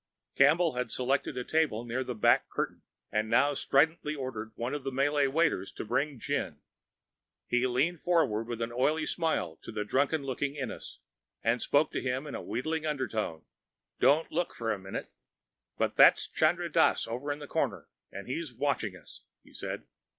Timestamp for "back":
2.15-2.49